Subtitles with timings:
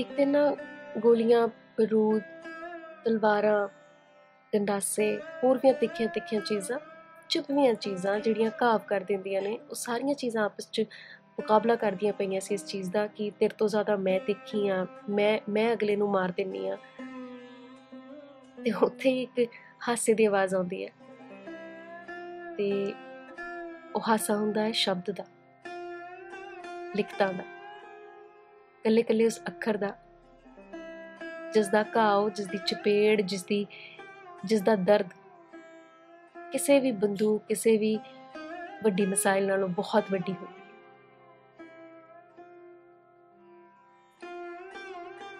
[0.00, 0.56] ਇੱਕ ਦਿਨ ਨਾ
[0.98, 2.22] ਗੋਲੀਆਂ, ਬਰੂਦ,
[3.04, 3.68] ਤਲਵਾਰਾਂ
[4.54, 6.78] ਗੰਡਾਸੇ ਹੋਰ ਵੀ ਤਿੱਖੀਆਂ ਤਿੱਖੀਆਂ ਚੀਜ਼ਾਂ
[7.28, 10.80] ਚੁਭਵੀਆਂ ਚੀਜ਼ਾਂ ਜਿਹੜੀਆਂ ਘਾਵ ਕਰ ਦਿੰਦੀਆਂ ਨੇ, ਉਹ ਸਾਰੀਆਂ ਚੀਜ਼ਾਂ ਆਪਸ 'ਚ
[11.28, 15.38] ਮੁਕਾਬਲਾ ਕਰਦੀਆਂ ਪਈਆਂ ਸੀ ਇਸ ਚੀਜ਼ ਦਾ ਕਿ ਤੇਰੇ ਤੋਂ ਜ਼ਿਆਦਾ ਮੈਂ ਤਿੱਖੀ ਆ, ਮੈਂ
[15.48, 16.78] ਮੈਂ ਅਗਲੇ ਨੂੰ ਮਾਰ ਦਿੰਨੀ ਆ।
[18.64, 19.52] ਤੇ ਉੱਥੇ ਹੀ ਇੱਕ
[19.88, 20.90] ਹਾਸੇ ਦੀ ਆਵਾਜ਼ ਆਉਂਦੀ ਹੈ।
[22.56, 22.94] ਤੇ
[23.94, 25.24] ਉਹ ਹਾਸਾ ਹੁੰਦਾ ਹੈ ਸ਼ਬਦ ਦਾ,
[26.96, 27.59] ਲਿਖਤਾਂ ਦਾ।
[28.84, 29.96] ਕੱਲੇ ਕੱਲੇ ਉਸ ਅੱਖਰ ਦਾ।
[31.54, 33.66] ਜਿਸ ਦਾ ਘਾਉ ਜਿਸ ਦੀ ਚਪੇੜ ਜਿਸ ਦੀ
[34.44, 35.08] ਜਿਸ ਦਾ ਦਰਦ।
[36.52, 37.98] ਕਿਸੇ ਵੀ ਬੰਦੂਕ, ਕਿਸੇ ਵੀ
[38.82, 40.60] ਵੱਡੀ ਮਿਸਾਈਲ ਨਾਲੋਂ ਬਹੁਤ ਵੱਡੀ ਹੁੰਦੀ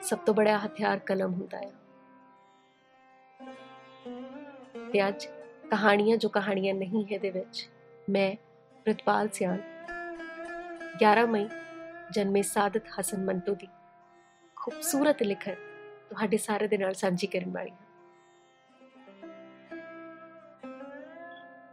[0.03, 1.73] ਸਭ ਤੋਂ ਬੜਾ ਹਥਿਆਰ ਕਲਮ ਹੁੰਦਾ ਹੈ।
[4.93, 5.27] ਤੇ ਅੱਜ
[5.71, 7.69] ਕਹਾਣੀਆਂ ਜੋ ਕਹਾਣੀਆਂ ਨਹੀਂ ਹੈ ਦੇ ਵਿੱਚ,
[8.11, 8.37] ਮੈਂ
[8.85, 9.59] ਪ੍ਰਿਤਪਾਲ ਸਿਆਲ।
[10.99, 11.49] 11 ਮਈ
[12.11, 13.69] ਜਨਮੇ ਸਾਦਤ ਹਸਨ ਮੰਟੂ ਦੀ
[14.57, 15.59] ਖੂਬਸੂਰਤ ਲਿਖਤ
[16.11, 17.87] ਤੁਹਾਡੇ ਸਾਰੇ ਦੇ ਨਾਲ ਸਾਂਝੀ ਕਰਨ ਵਾਲੀ ਹਾਂ।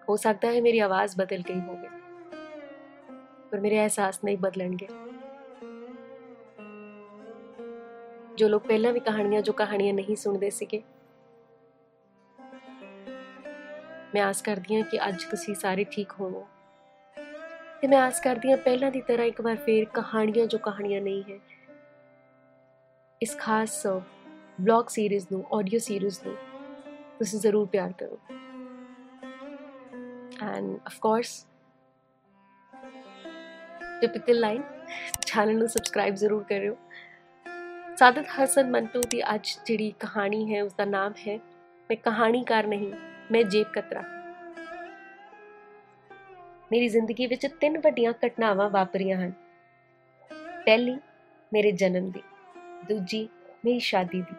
[0.09, 1.89] ਹੋ ਸਕਦਾ ਹੈ ਮੇਰੀ ਆਵਾਜ਼ ਬਦਲ ਗਈ ਹੋਵੇ,
[3.52, 4.88] ਪਰ ਮੇਰੇ ਅਹਿਸਾਸ ਨਹੀਂ ਬਦਲਣਗੇ।
[8.36, 10.81] ਜੋ ਲੋਕ ਪਹਿਲਾਂ ਵੀ ਕਹਾਣੀਆਂ, ਜੋ ਕਹਾਣੀਆਂ ਨਹੀਂ ਸੁਣਦੇ ਸੀਗੇ,
[14.16, 16.48] ਮੈਂ ਆਸ ਕਰਦੀ ਹਾਂ ਕਿ ਅੱਜ ਤੁਸੀਂ ਸਾਰੇ ਠੀਕ ਹੋਵੋ।
[17.81, 21.23] ਤੇ ਮੈਂ ਆਸ ਕਰਦੀ ਹਾਂ ਪਹਿਲਾਂ ਦੀ ਤਰ੍ਹਾਂ ਇੱਕ ਵਾਰ ਫੇਰ ਕਹਾਣੀਆਂ ਜੋ ਕਹਾਣੀਆਂ ਨਹੀਂ
[21.23, 21.39] ਹੈ।
[23.22, 23.86] ਇਸ ਖਾਸ
[24.61, 26.36] ਬਲੌਗ ਸੀਰੀਜ਼ ਨੂੰ ਆਡੀਓ ਸੀਰੀਜ਼ ਨੂੰ
[27.20, 28.20] ਤੁਸੀਂ ਜ਼ਰੂਰ ਪਿਆਰ ਕਰੋ।
[30.44, 31.45] And of course
[34.02, 34.64] typical line
[35.25, 36.75] channel ਨੂੰ ਸਬਸਕ੍ਰਾਈਬ ਜ਼ਰੂਰ ਕਰਿਓ।
[37.98, 41.38] ਸਾਦਤ ਹਸਨ ਮੰਟੂ ਦੀ ਅੱਜ ਜਿਹੜੀ ਕਹਾਣੀ ਹੈ ਉਸ ਦਾ ਨਾਮ ਹੈ,
[41.89, 42.94] ਮੈਂ ਕਹਾਣੀਕਾਰ ਨਹੀਂ,
[43.31, 44.03] ਮੈਂ ਜੇਬ ਕਤਰਾ।
[46.72, 49.32] ਮੇਰੀ ਜ਼ਿੰਦਗੀ ਵਿੱਚ ਤਿੰਨ ਵੱਡੀਆਂ ਘਟਨਾਵਾਂ ਵਾਪਰੀਆਂ ਹਨ।
[50.66, 50.98] ਪਹਿਲੀ,
[51.54, 52.23] ਮੇਰੇ ਜਨਮ ਦੀ
[52.90, 53.30] ਦੂਜੀ,
[53.66, 54.36] ਮੇਰੀ ਸ਼ਾਦੀ ਦੀ।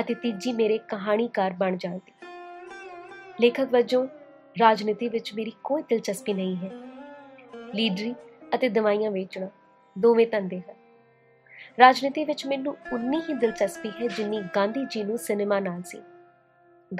[0.00, 2.12] ਅਤੇ ਤੀਜੀ, ਮੇਰੇ ਕਹਾਣੀਕਾਰ ਬਣ ਜਾਣ ਦੀ।
[3.40, 4.08] ਲੇਖਕ ਵਜੋਂ
[4.60, 6.70] ਰਾਜਨੀਤੀ ਵਿੱਚ ਮੇਰੀ ਕੋਈ ਦਿਲਚਸਪੀ ਨਹੀਂ ਹੈ।
[7.74, 8.14] ਲੀਡਰੀ
[8.54, 9.48] ਅਤੇ ਦਵਾਈਆਂ ਵੇਚਣਾ
[9.98, 10.74] ਦੋਵੇਂ ਧੰਦੇ ਹਨ।
[11.80, 16.02] ਰਾਜਨੀਤੀ ਵਿੱਚ ਮੈਨੂੰ ਉਨੀ ਹੀ ਦਿਲਚਸਪੀ ਹੈ ਜਿੰਨੀ ਗਾਂਧੀ ਜੀ ਨੂੰ ਸਿਨੇਮਾ ਨਾਲ ਸੀ।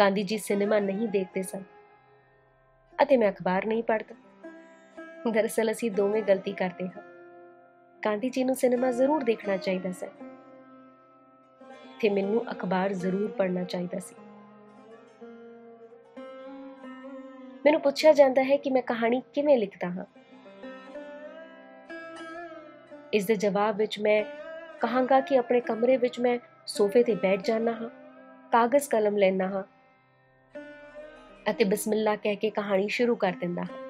[0.01, 1.63] ਗਾਂਧੀ ਜੀ ਸਿਨੇਮਾ ਨਹੀਂ ਦੇਖਦੇ ਸਨ।
[3.03, 4.26] ਅਤੇ ਮੈਂ ਅਖਬਾਰ ਨਹੀਂ ਪੜ੍ਹਦਾ।
[5.33, 7.03] ਦਰਅਸਲ ਅਸੀਂ ਦੋਵੇਂ ਗਲਤੀ ਕਰਦੇ ਹਾਂ।
[8.07, 10.07] ਗਾਂਧੀ ਜੀ ਨੂੰ ਸਿਨੇਮਾ ਜ਼ਰੂਰ ਦੇਖਣਾ ਚਾਹੀਦਾ ਸੀ।
[12.01, 14.15] ਤੇ ਮੈਨੂੰ ਅਖਬਾਰ ਜ਼ਰੂਰ ਪੜ੍ਹਨਾ ਚਾਹੀਦਾ ਸੀ।
[17.65, 20.05] ਮੈਨੂੰ ਪੁੱਛਿਆ ਜਾਂਦਾ ਹੈ ਕਿ ਮੈਂ ਕਹਾਣੀ ਕਿਵੇਂ ਲਿਖਦਾ ਹਾਂ।
[23.13, 24.25] ਇਸ ਦੇ ਜਵਾਬ ਵਿੱਚ ਮੈਂ
[24.81, 27.89] ਕਹਾਂਗਾ ਕਿ ਆਪਣੇ ਕਮਰੇ ਵਿੱਚ ਮੈਂ ਸੋਫੇ ਤੇ ਬੈਠ ਜਾਣਾ ਹਾਂ,
[28.53, 29.65] ਕਾਗਜ਼ ਕਲਮ ਲੈਣਾ ਹਾਂ
[31.51, 33.86] ਅਤੇ ਬਿਸਮਿਲ੍ਲਾ ਕਹਿ ਕੇ ਕਹਾਣੀ ਸ਼ੁਰੂ ਕਰ ਦਿੰਦਾ ਹਾਂ।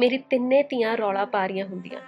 [0.00, 2.00] ਮੇਰੀ ਤਿੰਨੇ ਧੀਆਂ ਰੌਲਾ ਪਾ ਰਹੀਆਂ ਹੁੰਦੀਆਂ।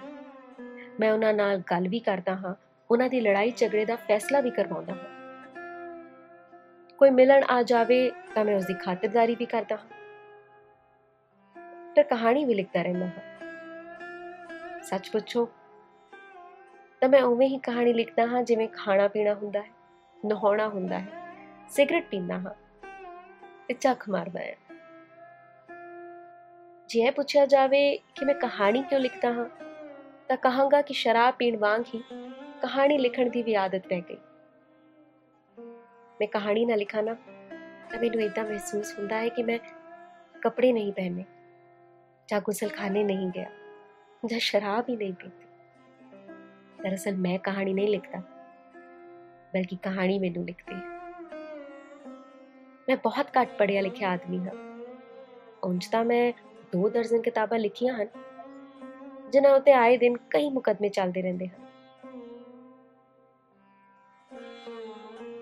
[0.99, 2.55] ਮੈਂ ਉਹਨਾਂ ਨਾਲ ਗੱਲ ਵੀ ਕਰਦਾ ਹਾਂ,
[2.91, 5.19] ਉਹਨਾਂ ਦੀ ਲੜਾਈ ਝਗੜੇ ਦਾ ਫੈਸਲਾ ਵੀ ਕਰਵਾਉਂਦਾ ਹਾਂ।
[6.97, 9.87] ਕੋਈ ਮਿਲਣ ਆ ਜਾਵੇ ਤਾਂ ਮੈਂ ਉਸ ਦੀ ਖਾਤਰਦਾਰੀ ਵੀ ਕਰਦਾ ਹਾਂ।
[11.95, 15.49] ਤੇ ਕਹਾਣੀ ਵੀ ਲਿਖਦਾ ਰਹਿੰਦਾ ਹਾਂ। ਸੱਚ ਪੁੱਛੋ,
[17.01, 19.69] ਤਾਂ ਮੈਂ ਉਵੇਂ ਹੀ ਕਹਾਣੀ ਲਿਖਦਾ ਹਾਂ ਜਿਵੇਂ ਖਾਣਾ ਪੀਣਾ ਹੁੰਦਾ ਹੈ,
[20.25, 21.07] ਨਹਾਉਣਾ ਹੁੰਦਾ ਹੈ,
[21.69, 22.53] ਸਿਗਰਟ ਪੀਂਦਾ ਹਾਂ,
[23.67, 24.55] ਤੇ ਚੱਖ ਮਾਰਦਾ ਹੈ।
[26.89, 27.79] ਜੇ ਇਹ ਪੁੱਛਿਆ ਜਾਵੇ
[28.15, 29.45] ਕਿ ਮੈਂ ਕਹਾਣੀ ਕਿਉਂ ਲਿਖਦਾ ਹਾਂ
[30.29, 32.01] ਤਾਂ ਕਹਾਂਗਾ ਕਿ ਸ਼ਰਾਬ ਪੀਣ ਵਾਂਗ ਹੀ
[32.61, 34.17] ਕਹਾਣੀ ਲਿਖਣ ਦੀ ਵੀ ਆਦਤ ਪੈ ਗਈ
[36.19, 37.13] ਮੈਂ ਕਹਾਣੀ ਨਾ ਲਿਖਾਂ ਨਾ
[37.91, 39.59] ਤਾਂ ਮੈਨੂੰ ਇਦਾਂ ਮਹਿਸੂਸ ਹੁੰਦਾ ਹੈ ਕਿ ਮੈਂ
[40.41, 41.25] ਕੱਪੜੇ ਨਹੀਂ ਪਹਿਨੇ
[42.29, 43.49] ਜਾਂ ਗੁਸਲਖਾਨੇ ਨਹੀਂ ਗਿਆ
[44.23, 45.47] ਜਾਂ ਸ਼ਰਾਬ ਹੀ ਨਹੀਂ ਪੀਤੀ
[46.83, 48.21] ਦਰਅਸਲ ਮੈਂ ਕਹਾਣੀ ਨਹੀਂ ਲਿਖਦਾ
[49.53, 50.97] ਬਲਕਿ ਕਹਾਣੀ ਮੈਨੂੰ ਲਿਖਦੀ ਹੈ
[52.87, 54.53] ਮੈਂ ਬਹੁਤ ਘੱਟ ਪੜਿਆ ਲਿਖਿਆ ਆਦਮੀ ਹਾਂ
[55.63, 56.31] ਉਂਝ ਤਾਂ ਮੈਂ
[56.73, 58.07] ਦੋ ਦਰਜਨ ਕਿਤਾਬਾਂ ਲਿਖੀਆਂ ਹਨ,
[59.29, 61.67] ਜਿਨ੍ਹਾਂ ਉਤੇ ਆਏ ਦਿਨ ਕਈ ਮੁਕਦਮੇ ਚੱਲਦੇ ਰਹਿੰਦੇ ਹਨ।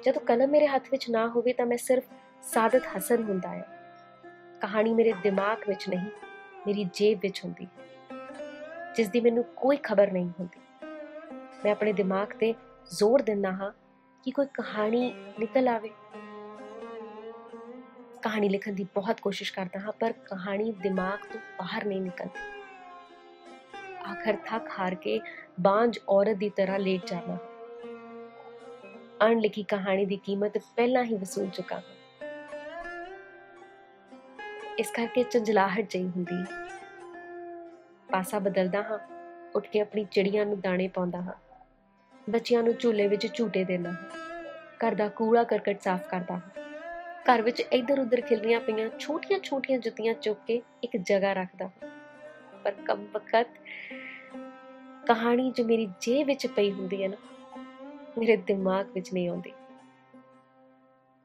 [0.04, 2.04] ਜਦੋਂ ਕਲਮ ਮੇਰੇ ਹੱਥ ਵਿੱਚ ਨਾ ਹੋਵੇ ਤਾਂ ਮੈਂ ਸਿਰਫ
[2.44, 3.66] ਸਾਦਤ ਹਸਨ ਹੁੰਦਾ ਹੈ
[4.62, 6.10] ਕਹਾਣੀ ਮੇਰੇ ਦਿਮਾਗ ਵਿੱਚ ਨਹੀਂ,
[6.68, 10.60] ਮੇਰੀ ਜੇਬ ਵਿੱਚ ਹੁੰਦੀ ਹੈ ਜਿਸ ਦੀ ਮੈਨੂੰ ਕੋਈ ਖਬਰ ਨਹੀਂ ਹੁੰਦੀ।
[11.66, 12.54] ਮੈਂ ਆਪਣੇ ਦਿਮਾਗ ਤੇ
[12.90, 13.72] ਜ਼ੋਰ ਦਿੰਦਾ ਹਾਂ
[14.24, 15.90] ਕਿ ਕੋਈ ਕਹਾਣੀ ਨਿਕਲ ਆਵੇ।
[18.24, 22.56] ਕਹਾਣੀ ਲਿਖਣ ਦੀ ਬਹੁਤ ਕੋਸ਼ਿਸ਼ ਕਰਦਾ ਹਾਂ, ਪਰ ਕਹਾਣੀ ਦਿਮਾਗ ਤੋਂ ਬਾਹਰ ਨਹੀਂ ਨਿਕਲਦੀ।
[24.12, 25.20] ਆਖਰ ਥੱਕ ਹਾਰ ਕੇ
[25.60, 27.38] ਬਾਂਝ ਔਰਤ ਦੀ ਤਰ੍ਹਾਂ ਲੇਟ ਜਾਣਾ
[29.26, 31.96] ਅਣਲਿਖੀ ਕਹਾਣੀ ਦੀ ਕੀਮਤ ਪਹਿਲਾਂ ਹੀ ਵਸੂਲ ਚੁੱਕਾ ਹਾਂ।
[34.80, 36.44] ਇਸ ਕਰਕੇ ਚੰਜਲਾਹਟ ਜਈ ਹੁੰਦੀ
[38.12, 39.00] ਪਾਸਾ ਬਦਲਦਾ ਹਾਂ,
[39.56, 41.34] ਉੱਠ ਕੇ ਆਪਣੀ ਚਿੜੀਆਂ ਨੂੰ ਦਾਣੇ ਪਾਉਂਦਾ ਹਾਂ।
[42.30, 43.92] ਬੱਚਿਆਂ ਨੂੰ ਝੂਲੇ ਵਿੱਚ ਝੂਟੇ ਦੇਣਾ
[44.78, 46.67] ਘਰ ਦਾ ਕੂੜਾ ਕਰਕਟ ਸਾਫ਼ ਕਰਦਾ ਹਾਂ।
[47.28, 51.70] ਘਰ ਵਿੱਚ ਇੱਧਰ ਉੱਧਰ ਖਿਲਰੀਆਂ ਪਈਆਂ, ਛੋਟੀਆਂ-ਛੋਟੀਆਂ ਜੁੱਤੀਆਂ ਚੁੱਕ ਕੇ ਇੱਕ ਜਗ੍ਹਾ ਰੱਖਦਾ।
[52.64, 53.48] ਪਰ ਕਮ ਵਕਤ
[55.08, 57.18] ਕਹਾਣੀ ਜੋ ਮੇਰੀ ਜੇਬ ਵਿੱਚ ਪਈ ਹੁੰਦੀ ਹੈ ਨਾ,
[58.18, 59.52] ਮੇਰੇ ਦਿਮਾਗ ਵਿੱਚ ਨਹੀਂ ਆਉਂਦੀ।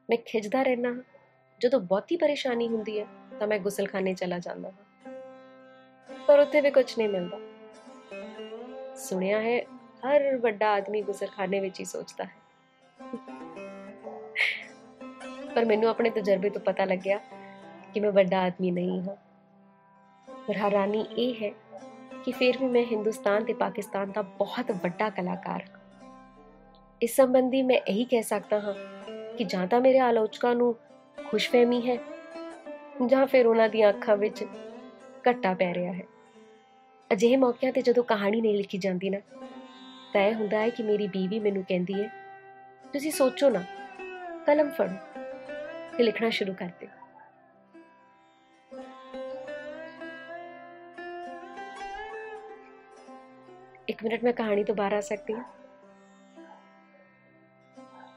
[0.09, 1.03] ਮੈਂ ਖਿਜਦਾ ਰਹਿਣਾ
[1.59, 3.07] ਜਦੋਂ ਬਹੁਤੀ ਪਰੇਸ਼ਾਨੀ ਹੁੰਦੀ ਹੈ,
[3.39, 5.11] ਤਾਂ ਮੈਂ ਗੁਸਲਖਾਨੇ ਚਲਾ ਜਾਂਦਾ ਹਾਂ।
[6.27, 7.39] ਪਰ ਉੱਥੇ ਵੀ ਕੁਝ ਨਹੀਂ ਮਿਲਦਾ।
[8.95, 9.59] ਸੁਣਿਆ ਹੈ,
[10.07, 12.35] ਹਰ ਵੱਡਾ ਆਦਮੀ ਗੁਸਲਖਾਨੇ ਵਿੱਚ ਹੀ ਸੋਚਦਾ ਹੈ।
[15.55, 17.19] ਪਰ ਮੈਨੂੰ ਆਪਣੇ ਤਜਰਬੇ ਤੋਂ ਪਤਾ ਲੱਗਿਆ
[17.93, 19.15] ਕਿ ਮੈਂ ਵੱਡਾ ਆਦਮੀ ਨਹੀਂ ਹਾਂ।
[20.47, 21.51] ਪਰ ਹੈਰਾਨੀ ਇਹ ਹੈ
[22.23, 25.79] ਕਿ ਫਿਰ ਵੀ ਮੈਂ ਹਿੰਦੁਸਤਾਨ ਤੇ ਪਾਕਿਸਤਾਨ ਦਾ ਬਹੁਤ ਵੱਡਾ ਕਲਾਕਾਰ ਹਾਂ।
[27.01, 28.73] ਇਸ ਸੰਬੰਧੀ ਮੈਂ ਇਹੀ ਕਹਿ ਸਕਦਾ ਹਾਂ
[29.37, 30.75] ਕਿ ਜਾਂ ਤਾਂ ਮੇਰੇ ਆਲੋਚਕਾਂ ਨੂੰ
[31.29, 31.97] ਖੁਸ਼ਫਹਿਮੀ ਹੈ,
[33.05, 34.43] ਜਾਂ ਫਿਰ ਉਹਨਾਂ ਦੀਆਂ ਅੱਖਾਂ ਵਿੱਚ
[35.29, 36.03] ਘੱਟਾ ਪੈ ਰਿਹਾ ਹੈ।
[37.13, 39.19] ਅਜਿਹੇ ਮੌਕਿਆਂ ਤੇ ਜਦੋਂ ਕਹਾਣੀ ਨਹੀਂ ਲਿਖੀ ਜਾਂਦੀ ਨਾ,
[40.13, 42.09] ਤਾਂ ਇਹ ਹੁੰਦਾ ਹੈ ਕਿ ਮੇਰੀ ਬੀਵੀ ਮੈਨੂੰ ਕਹਿੰਦੀ ਹੈ,
[42.93, 43.63] ਤੁਸੀਂ ਸੋਚੋ ਨਾ,
[44.45, 45.22] ਕਲਮ ਫੜੋ।
[45.93, 46.89] ਤੇ ਲਿਖਣਾ ਸ਼ੁਰੂ ਕਰ ਦਿਓ
[53.87, 55.43] ਇੱਕ ਮਿੰਟ ਮੈਂ ਕਹਾਣੀ ਤੋਂ ਬਾਹਰ ਆ ਸਕਦੀ ਹਾਂ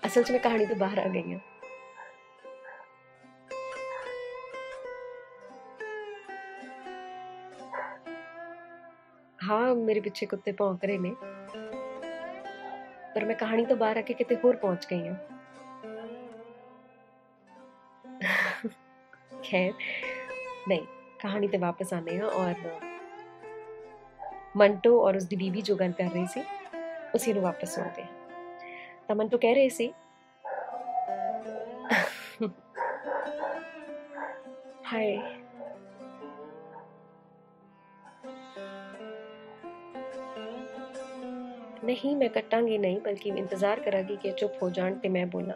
[0.07, 1.41] ਅਸਲ 'ਚ ਮੈਂ ਕਹਾਣੀ ਤੋਂ ਬਾਹਰ ਆ ਗਈ ਹਾਂ
[9.39, 11.15] ਹਾਂ ਮੇਰੇ ਪਿੱਛੇ ਕੁੱਤੇ ਭੌਂਕ ਰਹੇ ਨੇ
[13.15, 14.57] ਪਰ ਮੈਂ ਕਹਾਣੀ ਤੋਂ ਬਾਹਰ ਆ ਕੇ ਕਿਤੇ ਹੋਰ
[19.51, 19.73] ਪਹੁੰਚ ਗਈ ਹਾਂ ਖੈਰ
[20.69, 20.87] ਨਹੀਂ
[21.21, 22.55] ਕਹਾਣੀ ਤੇ ਵਾਪਸ ਆਨੇ ਹਾਂ ਔਰ
[24.57, 26.43] ਮੰਟੋ ਔਰ ਉਸਦੀ ਬੀਬੀ ਜੋ ਗੱਲ ਕਰ ਰਹੀ ਸੀ
[27.15, 28.09] ਉਸੇ ਨੂੰ ਵਾਪਸ ਸੁਣਦੇ ਹਾਂ
[29.09, 29.93] ਤਾਂ ਮੰਟੋ ਕਹਿ ਰਹੇ ਸੀ
[34.93, 35.19] ਹਾਏ
[41.85, 45.55] ਨਹੀਂ ਮੈਂ ਕੱਟਾਂਗੀ ਨਹੀਂ ਬਲਕਿ ਇੰਤਜ਼ਾਰ ਕਰਾਂਗੀ ਕਿ ਚੁੱਪ ਹੋ ਜਾਣ ਤੇ ਮੈਂ ਬੋਲਾਂ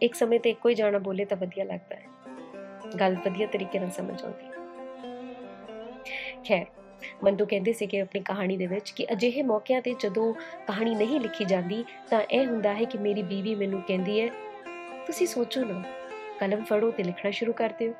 [0.00, 2.25] ਇੱਕ ਸਮੇਂ ਤੇ ਇੱਕੋ ਹੀ ਜਾਣਾ ਬੋਲੇ ਤਾਂ ਵਧੀਆ ਲੱਗਦਾ ਹੈ
[3.00, 4.46] ਗੱਲ ਵਧੀਆ ਤਰੀਕੇ ਨਾਲ ਸਮਝ ਆਉਂਦੀ।
[6.48, 6.66] ਖੈਰ,
[7.24, 10.34] ਮੰਦੂ ਕਹਿੰਦੇ ਸੀ ਕਿ ਆਪਣੀ ਕਹਾਣੀ ਦੇ ਵਿੱਚ ਕਿ ਅਜਿਹੇ ਮੌਕਿਆਂ ਤੇ ਜਦੋਂ
[10.66, 14.28] ਕਹਾਣੀ ਨਹੀਂ ਲਿਖੀ ਜਾਂਦੀ, ਤਾਂ ਇਹ ਹੁੰਦਾ ਹੈ ਕਿ ਮੇਰੀ ਬੀਵੀ ਮੈਨੂੰ ਕਹਿੰਦੀ ਹੈ,
[15.06, 15.82] ਤੁਸੀਂ ਸੋਚੋ ਨਾ,
[16.40, 17.94] ਕਲਮ ਫੜੋ ਤੇ ਲਿਖਣਾ ਸ਼ੁਰੂ ਕਰ ਦਿਓ।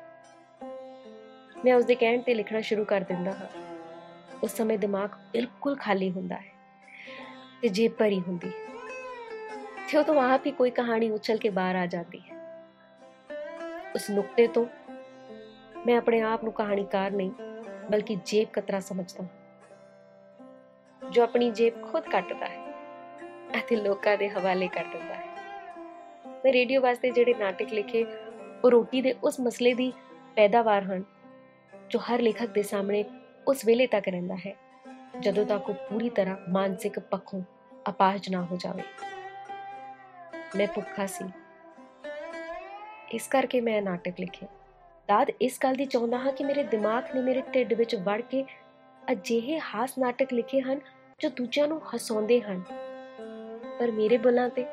[1.65, 3.47] ਮੈਂ ਉਸ ਦੇ ਕਹਿਣ ਤੇ ਲਿਖਣਾ ਸ਼ੁਰੂ ਕਰ ਦਿੰਦਾ ਹਾਂ।
[4.43, 6.53] ਉਸ ਸਮੇਂ ਦਿਮਾਗ ਬਿਲਕੁਲ ਖਾਲੀ ਹੁੰਦਾ ਹੈ
[7.61, 8.67] ਤੇ ਜੇਬ ਭਰੀ ਹੁੰਦੀ ਹੈ।
[9.91, 12.36] ਤੇ ਉਹ ਤੋਂ ਆਪ ਹੀ ਕੋਈ ਕਹਾਣੀ ਉਛਲ ਕੇ ਬਾਹਰ ਆ ਜਾਂਦੀ ਹੈ।
[13.97, 14.65] ਉਸ ਨੁਕਤੇ ਤੋਂ
[15.85, 17.31] ਮੈਂ ਆਪਣੇ ਆਪ ਨੂੰ ਕਹਾਣੀਕਾਰ ਨਹੀਂ,
[17.91, 22.73] ਬਲਕਿ ਜੇਬ ਕਤਰਾ ਸਮਝਦਾ ਹਾਂ। ਜੋ ਆਪਣੀ ਜੇਬ ਖੁਦ ਕੱਟਦਾ ਹੈ
[23.59, 25.25] ਅਤੇ ਲੋਕਾਂ ਦੇ ਹਵਾਲੇ ਕਰ ਦਿੰਦਾ ਹੈ।
[26.27, 28.05] ਮੈਂ ਰੇਡੀਓ ਵਾਸਤੇ ਜਿਹੜੇ ਨਾਟਕ ਲਿਖੇ,
[28.63, 29.93] ਉਹ ਰੋਟੀ ਦੇ ਉਸ ਮਸਲੇ ਦੀ
[30.35, 31.03] ਪੈਦਾਵਾਰ ਹਨ,
[31.89, 33.05] ਜੋ ਹਰ ਲੇਖਕ ਦੇ ਸਾਹਮਣੇ
[33.47, 34.55] ਉਸ ਵੇਲੇ ਤੱਕ ਰਹਿੰਦਾ ਹੈ,
[35.19, 37.41] ਜਦੋਂ ਤੱਕ ਉਹ ਪੂਰੀ ਤਰ੍ਹਾਂ ਮਾਨਸਿਕ ਪੱਖੋਂ
[37.89, 38.83] ਅਪਾਹਜ ਨਾ ਹੋ ਜਾਵੇ।
[40.55, 41.25] ਮੈਂ ਭੁੱਖਾ ਸੀ।
[43.11, 44.45] ਇਸ ਕਰਕੇ ਮੈਂ ਨਾਟਕ ਲਿਖੇ।
[45.09, 48.43] ਦਾਦ ਇਸ ਗੱਲ ਦੀ ਚਾਹੁੰਦਾ ਹਾਂ ਕਿ ਮੇਰੇ ਦਿਮਾਗ ਨੇ ਮੇਰੇ ਢਿੱਡ ਵਿੱਚ ਵੜ ਕੇ
[49.11, 50.79] ਅਜਿਹੇ ਹਾਸ ਨਾਟਕ ਲਿਖੇ ਹਨ
[51.19, 52.63] ਜੋ ਦੂਜਿਆਂ ਨੂੰ ਹਸਾਉਂਦੇ ਹਨ।
[53.79, 54.65] ਪਰ ਮੇਰੇ ਬੁਲਾਂ ਤੇ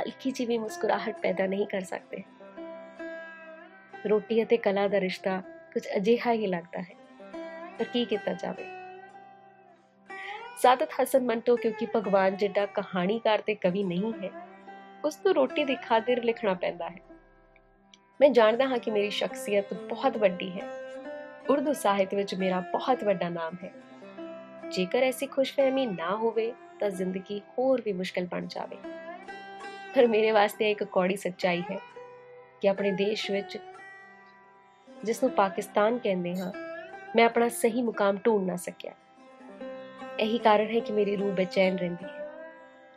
[0.00, 2.22] ਹਲਕੀ ਜਿਹੀ ਵੀ ਮੁਸਕਰਾਹਟ ਪੈਦਾ ਨਹੀਂ ਕਰ ਸਕਦੇ।
[4.08, 5.42] ਰੋਟੀ ਅਤੇ ਕਲਾ ਦਾ ਰਿਸ਼ਤਾ
[5.72, 6.94] ਕੁਝ ਅਜਿਹਾ ਹੀ ਲੱਗਦਾ ਹੈ।
[7.78, 8.66] ਪਰ ਕੀ ਕੀਤਾ ਜਾਵੇ?
[10.58, 14.30] ਸਾਦਤ ਹਸਨ ਮੰਟੋ ਕਿਉਂਕਿ ਭਗਵਾਨ ਜਿੱਡਾ ਕਹਾਣੀਕਾਰ ਤੇ ਕਵੀ ਨਹੀਂ ਹੈ,
[15.04, 17.15] ਉਸ ਨੂੰ ਰੋਟੀ ਦੀ ਖਾਤਰ ਲਿਖਣਾ ਪੈਂਦਾ ਹੈ।
[18.20, 20.66] ਮੈਂ ਜਾਣਦਾ ਹਾਂ ਕਿ ਮੇਰੀ ਸ਼ਖਸੀਅਤ ਬਹੁਤ ਵੱਡੀ ਹੈ।
[21.50, 23.72] ਉਰਦੂ ਸਾਹਿਤ ਵਿੱਚ ਮੇਰਾ ਬਹੁਤ ਵੱਡਾ ਨਾਮ ਹੈ।
[24.70, 28.76] ਜੇਕਰ ਐਸੀ ਖੁਸ਼ਫਹਿਮੀ ਨਾ ਹੋਵੇ, ਤਾਂ ਜ਼ਿੰਦਗੀ ਹੋਰ ਵੀ ਮੁਸ਼ਕਲ ਬਣ ਜਾਵੇ।
[29.96, 31.78] ਪਰ ਮੇਰੇ ਵਾਸਤੇ ਇੱਕ ਕੌੜੀ ਸੱਚਾਈ ਹੈ
[32.60, 33.58] ਕਿ ਆਪਣੇ ਦੇਸ਼ ਵਿੱਚ
[35.04, 36.52] ਜਿਸ ਨੂੰ ਪਾਕਿਸਤਾਨ ਕਹਿੰਦੇ ਹਾਂ,
[37.16, 38.92] ਮੈਂ ਆਪਣਾ ਸਹੀ ਮੁਕਾਮ ਢੂੰਡ ਨਾ ਸਕਿਆ।
[40.20, 42.30] ਇਹੀ ਕਾਰਨ ਹੈ ਕਿ ਮੇਰੀ ਰੂਹ ਬੇਚੈਨ ਰਹਿੰਦੀ ਹੈ।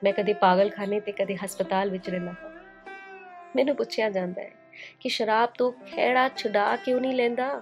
[0.04, 2.50] ਮੈਂ ਕਦੇ ਪਾਗਲਖਾਨੇ ਤੇ ਕਦੇ ਹਸਪਤਾਲ ਵਿੱਚ ਰਹਿਣਾ ਹਾਂ।
[3.56, 4.52] ਮੈਨੂੰ ਪੁੱਛਿਆ ਜਾਂਦਾ ਹੈ
[5.00, 7.62] ਕਿ ਸ਼ਰਾਬ ਤੋਂ ਖੇੜਾ ਛੁਡਾ ਕਿਉਂ ਨਹੀਂ ਲੈਂਦਾ?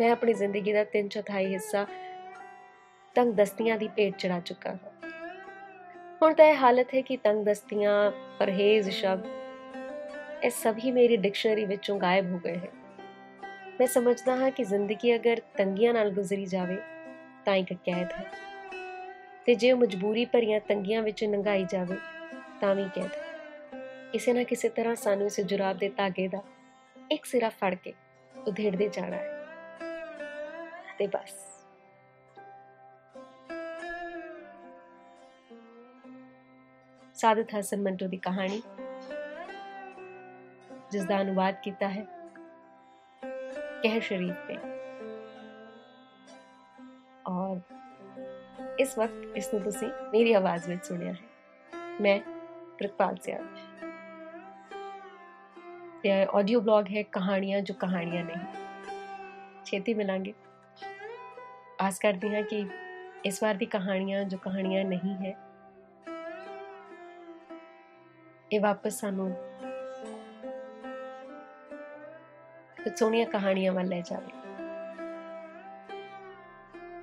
[0.00, 1.86] ਮੈਂ ਆਪਣੀ ਜ਼ਿੰਦਗੀ ਦਾ ਤਿੰਨ ਚੌਥਾਈ ਹਿੱਸਾ
[3.14, 5.10] ਤੰਗ ਦਸਤੀਆਂ ਦੀ ਪੇਟ ਚੜਾ ਚੁੱਕਾ ਹਾਂ।
[6.22, 9.26] ਹੁਣ ਤਾਂ ਇਹ ਹਾਲਤ ਹੈ ਕਿ ਤੰਗ ਦਸਤੀਆਂ, ਪਰਹੇਜ਼, ਸ਼ਬਦ,
[10.44, 12.68] ਇਹ ਸਭ ਹੀ ਮੇਰੀ ਡਿਕਸ਼ਨਰੀ ਵਿੱਚੋਂ ਗਾਇਬ ਹੋ ਗਏ ਹਨ।
[13.80, 16.76] ਮੈਂ ਸਮਝਦਾ ਹਾਂ ਕਿ ਜ਼ਿੰਦਗੀ ਅਗਰ ਤੰਗੀਆਂ ਨਾਲ ਗੁਜ਼ਰੀ ਜਾਵੇ,
[17.44, 18.30] ਤਾਂ ਇੱਕ ਕੈਦ ਹੈ।
[19.46, 21.96] ਤੇ ਜੇ ਮਜਬੂਰੀ ਭਰੀਆਂ ਤੰਗੀਆਂ ਵਿੱਚ ਨੰਗਾਈ ਜਾਵੇ,
[22.60, 23.29] ਤਾਂ ਵੀ ਕੈਦ ਹੈ।
[24.12, 26.42] ਕਿਸੇ ਨਾ ਕਿਸੇ ਤਰ੍ਹਾਂ ਸਾਨੂੰ ਇਸ ਜੁਰਾਬ ਦੇ ਧਾਗੇ ਦਾ
[27.10, 27.94] ਇੱਕ ਸਿਰਾ ਫੜ ਕੇ
[28.46, 29.46] ਉਧੇੜਦੇ ਜਾਣਾ ਹੈ।
[30.98, 31.46] ਤੇ ਬਸ।
[37.14, 38.62] ਸਾਦਤ ਹਸਨ ਮੰਟੋ ਦੀ ਕਹਾਣੀ
[40.90, 42.06] ਜਿਸ ਦਾ ਅਨੁਵਾਦ ਕੀਤਾ ਹੈ
[43.82, 44.58] ਕਹਿ ਸ਼ਰੀਫ ਨੇ।
[47.28, 47.60] ਔਰ
[48.78, 51.28] ਇਸ ਵਕਤ ਇਸ ਨੂੰ ਤੁਸੀਂ ਮੇਰੀ ਆਵਾਜ਼ ਵਿੱਚ ਸੁਣਿਆ ਹੈ।
[52.00, 52.20] ਮੈਂ
[52.78, 53.46] ਪ੍ਰਿਤਪਾਲ ਸਿਆਲ।
[56.04, 58.46] ਤੇ ਆਡੀਓ ਬਲੌਗ ਹੈ ਕਹਾਣੀਆਂ ਜੋ ਕਹਾਣੀਆਂ ਨਹੀਂ
[59.64, 60.32] ਛੇਤੀ ਮਿਲਾਂਗੇ
[61.80, 62.64] ਆਸ ਕਰਦੀ ਹਾਂ ਕਿ
[63.24, 65.34] ਇਸ ਵਾਰ ਦੀ ਕਹਾਣੀਆਂ ਜੋ ਕਹਾਣੀਆਂ ਨਹੀਂ ਹੈ
[68.52, 69.30] ਇਹ ਵਾਪਸ ਸਾਨੂੰ
[72.82, 74.38] ਕੁਝ ਸੋਹਣੀਆਂ ਕਹਾਣੀਆਂ ਵੱਲ ਲੈ ਜਾਵੇ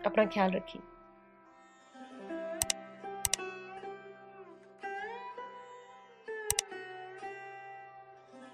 [0.05, 0.51] ਆਪਣਾ ਖਿਆਲ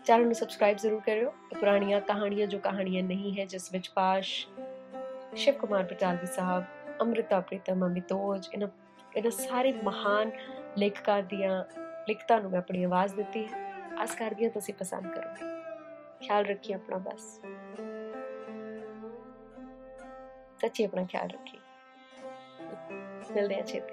[0.05, 1.29] ਚੈਨਲ ਨੂੰ ਸਬਸਕ੍ਰਾਈਬ ਜ਼ਰੂਰ ਕਰਿਓ।
[1.60, 4.48] ਪੁਰਾਣੀਆਂ ਕਹਾਣੀਆਂ ਜੋ ਕਹਾਣੀਆਂ ਨਹੀਂ ਹੈ, ਜਿਸ ਵਿੱਚ ਪਾਸ਼
[5.36, 6.63] ਸ਼ਿਵ ਕੁਮਾਰ ਬਟਾਲਵੀ ਸਾਹਿਬ,
[7.01, 8.67] ਅੰਮ੍ਰਿਤਾ ਪ੍ਰੀਤਮ, ਅਮਿਤੋਜ, ਇਹਨਾਂ
[9.15, 10.31] ਇਹਨਾਂ ਸਾਰੇ ਮਹਾਨ
[10.77, 11.65] ਲੇਖਕਾਂ ਦੀਆਂ
[12.10, 15.53] ਲਿਖਤਾਂ ਨੂੰ ਮੈਂ ਆਪਣੀ ਆਵਾਜ਼ ਦਿੱਤੀ ਹੈ। ਆਸ ਕਰਦੀ ਹਾਂ ਤੁਸੀਂ ਪਸੰਦ ਕਰੋਗੇ।
[16.27, 17.41] ਖਿਆਲ ਰੱਖਿए ਆਪਣਾ ਬਸ।
[20.62, 21.60] ਸੱਚੀ ਆਪਣਾ ਖਿਆਲ ਰੱਖਿए
[23.33, 23.92] ਮਿਲਦੇ ਹਾਂ ਛੇਤੀ।